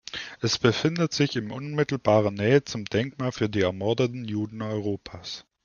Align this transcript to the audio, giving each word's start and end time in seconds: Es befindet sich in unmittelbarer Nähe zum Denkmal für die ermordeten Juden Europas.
Es 0.41 0.57
befindet 0.57 1.13
sich 1.13 1.35
in 1.35 1.51
unmittelbarer 1.51 2.31
Nähe 2.31 2.63
zum 2.65 2.85
Denkmal 2.85 3.31
für 3.31 3.49
die 3.49 3.61
ermordeten 3.61 4.25
Juden 4.25 4.63
Europas. 4.63 5.45